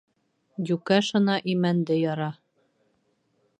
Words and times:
Йүкә 0.69 0.97
шына 1.09 1.35
имәнде 1.55 1.99
яра. 1.99 2.31